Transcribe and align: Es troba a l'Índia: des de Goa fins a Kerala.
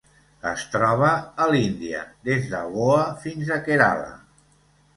Es 0.51 0.61
troba 0.75 1.09
a 1.45 1.47
l'Índia: 1.51 2.01
des 2.31 2.49
de 2.55 2.63
Goa 2.73 3.07
fins 3.27 3.55
a 3.57 3.61
Kerala. 3.69 4.13